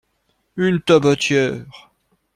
Une 0.55 0.81
tabatière. 0.81 1.63